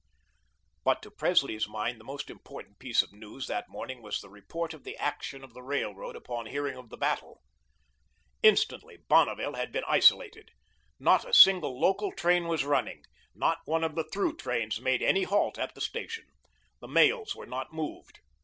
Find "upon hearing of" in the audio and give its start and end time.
6.15-6.89